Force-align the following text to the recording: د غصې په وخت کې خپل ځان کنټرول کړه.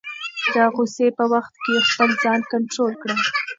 د 0.53 0.55
غصې 0.75 1.07
په 1.17 1.23
وخت 1.33 1.53
کې 1.63 1.75
خپل 1.89 2.09
ځان 2.23 2.39
کنټرول 2.51 2.93
کړه. 3.01 3.15